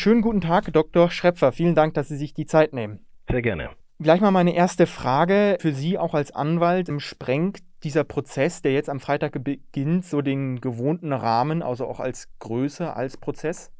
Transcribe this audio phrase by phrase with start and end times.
[0.00, 1.10] Schönen guten Tag, Dr.
[1.10, 1.50] Schrepfer.
[1.50, 3.04] Vielen Dank, dass Sie sich die Zeit nehmen.
[3.28, 3.70] Sehr gerne.
[3.98, 6.88] Gleich mal meine erste Frage für Sie auch als Anwalt.
[6.98, 12.28] Sprengt dieser Prozess, der jetzt am Freitag beginnt, so den gewohnten Rahmen, also auch als
[12.38, 13.72] Größe, als Prozess?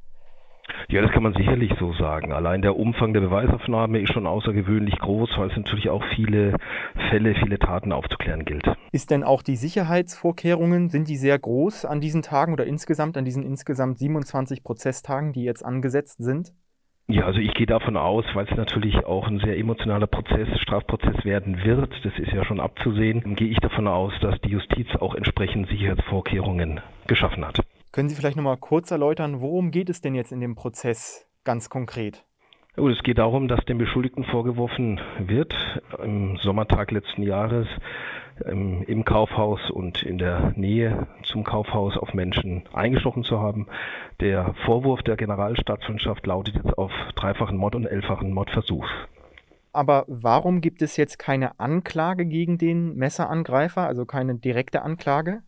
[0.89, 2.33] Ja, das kann man sicherlich so sagen.
[2.33, 6.57] Allein der Umfang der Beweisaufnahme ist schon außergewöhnlich groß, weil es natürlich auch viele
[7.11, 8.65] Fälle, viele Taten aufzuklären gilt.
[8.93, 13.25] Ist denn auch die Sicherheitsvorkehrungen, sind die sehr groß an diesen Tagen oder insgesamt an
[13.25, 16.53] diesen insgesamt 27 Prozesstagen, die jetzt angesetzt sind?
[17.11, 21.25] Ja, also ich gehe davon aus, weil es natürlich auch ein sehr emotionaler Prozess, Strafprozess
[21.25, 25.15] werden wird, das ist ja schon abzusehen, gehe ich davon aus, dass die Justiz auch
[25.15, 27.65] entsprechend Sicherheitsvorkehrungen geschaffen hat.
[27.91, 31.27] Können Sie vielleicht noch mal kurz erläutern, worum geht es denn jetzt in dem Prozess
[31.45, 32.25] ganz konkret?
[32.77, 35.53] Es geht darum, dass dem Beschuldigten vorgeworfen wird,
[36.03, 37.67] im Sommertag letzten Jahres
[38.45, 43.67] ähm, im Kaufhaus und in der Nähe zum Kaufhaus auf Menschen eingestochen zu haben.
[44.21, 48.87] Der Vorwurf der Generalstaatsanwaltschaft lautet jetzt auf dreifachen Mord und elffachen Mordversuch.
[49.79, 55.43] Aber warum gibt es jetzt keine Anklage gegen den Messerangreifer, also keine direkte Anklage?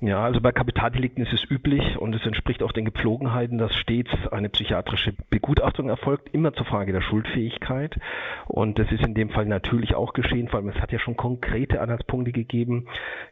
[0.00, 4.10] Ja, also bei Kapitaldelikten ist es üblich und es entspricht auch den Gepflogenheiten, dass stets
[4.30, 7.98] eine psychiatrische Begutachtung erfolgt, immer zur Frage der Schuldfähigkeit.
[8.46, 11.16] Und das ist in dem Fall natürlich auch geschehen, vor allem es hat ja schon
[11.16, 12.86] konkrete Anhaltspunkte gegeben.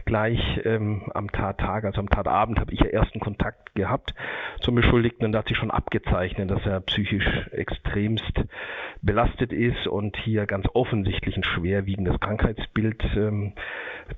[0.04, 4.14] Gleich ähm, am Tattag, also am Tatabend, habe ich ja ersten Kontakt gehabt
[4.60, 8.44] zum Beschuldigten und da hat sich schon abgezeichnet, dass er psychisch extremst
[9.08, 13.54] belastet ist und hier ganz offensichtlich ein schwerwiegendes Krankheitsbild ähm,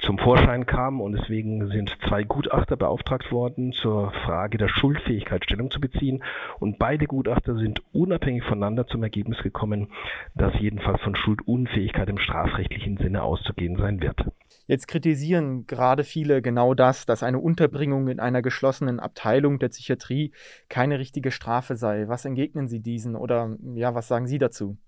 [0.00, 5.70] zum Vorschein kam und deswegen sind zwei Gutachter beauftragt worden, zur Frage der Schuldfähigkeit Stellung
[5.70, 6.24] zu beziehen
[6.58, 9.92] und beide Gutachter sind unabhängig voneinander zum Ergebnis gekommen,
[10.34, 14.24] dass jedenfalls von Schuldunfähigkeit im strafrechtlichen Sinne auszugehen sein wird.
[14.70, 20.32] Jetzt kritisieren gerade viele genau das, dass eine Unterbringung in einer geschlossenen Abteilung der Psychiatrie
[20.68, 22.06] keine richtige Strafe sei.
[22.06, 24.78] Was entgegnen Sie diesen oder ja, was sagen Sie dazu?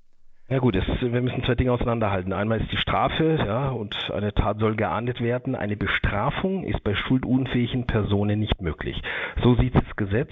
[0.53, 2.35] Ja gut, es, wir müssen zwei Dinge auseinanderhalten.
[2.35, 5.57] Einmal ist die Strafe, ja, und eine Tat soll geahndet werden.
[5.57, 9.01] Eine Bestrafung ist bei schuldunfähigen Personen nicht möglich.
[9.43, 10.31] So sieht das Gesetz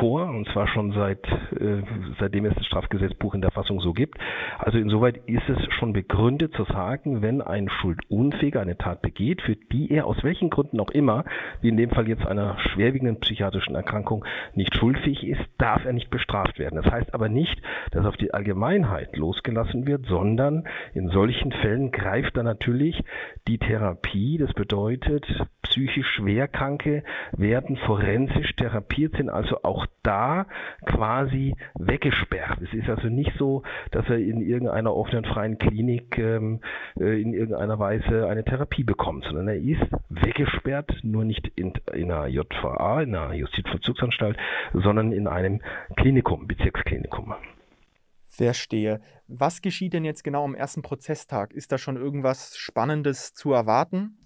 [0.00, 1.84] vor, und zwar schon seit äh,
[2.18, 4.18] seitdem es das Strafgesetzbuch in der Fassung so gibt.
[4.58, 9.54] Also insoweit ist es schon begründet zu sagen, wenn ein Schuldunfähiger eine Tat begeht, für
[9.54, 11.22] die er aus welchen Gründen auch immer,
[11.60, 16.10] wie in dem Fall jetzt einer schwerwiegenden psychiatrischen Erkrankung, nicht schuldfähig ist, darf er nicht
[16.10, 16.82] bestraft werden.
[16.82, 17.62] Das heißt aber nicht,
[17.92, 23.02] dass auf die Allgemeinheit losgelassen gelassen wird, sondern in solchen Fällen greift dann natürlich
[23.46, 24.38] die Therapie.
[24.38, 25.26] Das bedeutet,
[25.62, 30.46] psychisch Schwerkranke werden forensisch therapiert, sind also auch da
[30.86, 32.60] quasi weggesperrt.
[32.62, 36.60] Es ist also nicht so, dass er in irgendeiner offenen freien Klinik ähm,
[36.98, 42.10] äh, in irgendeiner Weise eine Therapie bekommt, sondern er ist weggesperrt, nur nicht in, in
[42.10, 44.36] einer JVA, in einer Justizvollzugsanstalt,
[44.72, 45.60] sondern in einem
[45.96, 47.34] Klinikum, Bezirksklinikum.
[48.30, 49.00] Verstehe.
[49.26, 51.52] Was geschieht denn jetzt genau am ersten Prozesstag?
[51.52, 54.16] Ist da schon irgendwas Spannendes zu erwarten?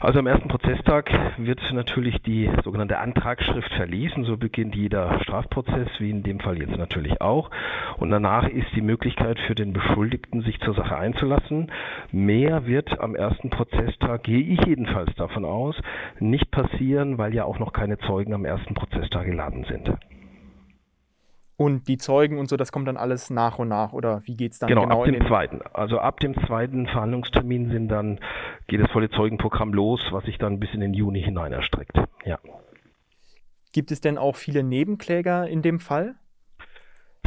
[0.00, 4.24] Also am ersten Prozesstag wird natürlich die sogenannte Antragsschrift verlesen.
[4.24, 7.50] So beginnt jeder Strafprozess, wie in dem Fall jetzt natürlich auch.
[7.98, 11.70] Und danach ist die Möglichkeit für den Beschuldigten, sich zur Sache einzulassen.
[12.10, 15.76] Mehr wird am ersten Prozesstag, gehe ich jedenfalls davon aus,
[16.18, 19.92] nicht passieren, weil ja auch noch keine Zeugen am ersten Prozesstag geladen sind.
[21.60, 24.52] Und die Zeugen und so, das kommt dann alles nach und nach oder wie geht
[24.52, 24.84] es dann genau?
[24.84, 25.60] Genau, ab dem zweiten.
[25.74, 28.18] Also ab dem zweiten Verhandlungstermin sind dann,
[28.66, 31.98] geht das volle Zeugenprogramm los, was sich dann bis in den Juni hinein erstreckt.
[32.24, 32.38] Ja.
[33.74, 36.14] Gibt es denn auch viele Nebenkläger in dem Fall?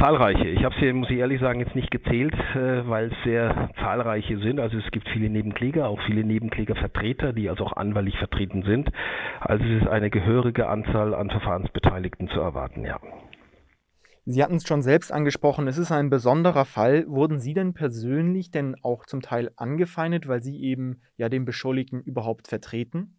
[0.00, 0.48] Zahlreiche.
[0.48, 4.38] Ich habe sie, muss ich ehrlich sagen, jetzt nicht gezählt, äh, weil es sehr zahlreiche
[4.38, 4.58] sind.
[4.58, 8.90] Also es gibt viele Nebenkläger, auch viele Nebenklägervertreter, die also auch anwaltlich vertreten sind.
[9.38, 12.98] Also es ist eine gehörige Anzahl an Verfahrensbeteiligten zu erwarten, ja.
[14.26, 17.06] Sie hatten es schon selbst angesprochen, es ist ein besonderer Fall.
[17.08, 22.00] Wurden Sie denn persönlich denn auch zum Teil angefeindet, weil Sie eben ja den Beschuldigten
[22.00, 23.18] überhaupt vertreten?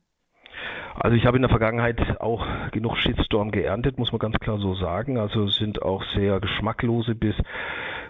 [0.95, 4.75] Also ich habe in der Vergangenheit auch genug Shitstorm geerntet, muss man ganz klar so
[4.75, 5.17] sagen.
[5.17, 7.35] Also es sind auch sehr geschmacklose bis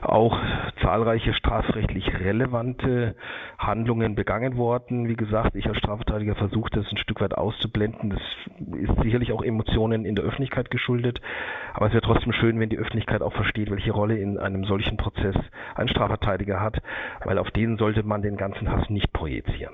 [0.01, 0.37] auch
[0.81, 3.15] zahlreiche strafrechtlich relevante
[3.57, 5.07] Handlungen begangen worden.
[5.07, 8.11] Wie gesagt, ich als Strafverteidiger versuche das ein Stück weit auszublenden.
[8.11, 8.21] Das
[8.79, 11.21] ist sicherlich auch Emotionen in der Öffentlichkeit geschuldet.
[11.73, 14.97] Aber es wäre trotzdem schön, wenn die Öffentlichkeit auch versteht, welche Rolle in einem solchen
[14.97, 15.35] Prozess
[15.75, 16.81] ein Strafverteidiger hat,
[17.23, 19.73] weil auf den sollte man den ganzen Hass nicht projizieren.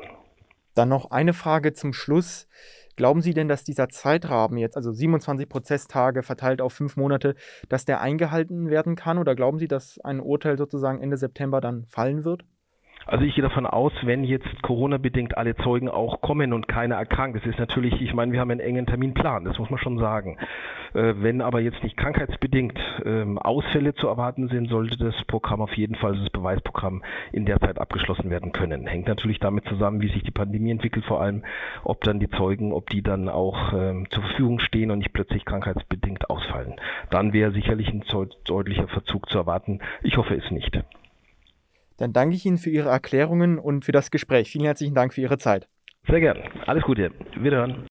[0.74, 2.48] Dann noch eine Frage zum Schluss.
[2.96, 7.36] Glauben Sie denn, dass dieser Zeitrahmen jetzt, also 27 Prozesstage verteilt auf fünf Monate,
[7.70, 9.18] dass der eingehalten werden kann?
[9.18, 12.46] Oder glauben Sie, dass ein Urteil sozusagen Ende September dann fallen wird?
[13.08, 17.38] Also ich gehe davon aus, wenn jetzt Corona-bedingt alle Zeugen auch kommen und keiner erkrankt,
[17.38, 20.38] das ist natürlich, ich meine, wir haben einen engen Terminplan, das muss man schon sagen.
[20.94, 25.74] Äh, wenn aber jetzt nicht krankheitsbedingt ähm, Ausfälle zu erwarten sind, sollte das Programm auf
[25.74, 27.02] jeden Fall, das Beweisprogramm
[27.32, 28.86] in der Zeit abgeschlossen werden können.
[28.86, 31.44] Hängt natürlich damit zusammen, wie sich die Pandemie entwickelt, vor allem,
[31.84, 35.46] ob dann die Zeugen, ob die dann auch ähm, zur Verfügung stehen und nicht plötzlich
[35.46, 36.76] krankheitsbedingt ausfallen.
[37.10, 38.04] Dann wäre sicherlich ein
[38.46, 39.80] deutlicher Verzug zu erwarten.
[40.04, 40.80] Ich hoffe es nicht.
[42.02, 44.50] Dann danke ich Ihnen für Ihre Erklärungen und für das Gespräch.
[44.50, 45.68] Vielen herzlichen Dank für Ihre Zeit.
[46.08, 46.40] Sehr gern.
[46.66, 47.12] Alles Gute.
[47.36, 47.80] Wiederhören.